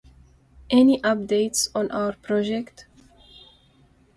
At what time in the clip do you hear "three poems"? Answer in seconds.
0.71-1.29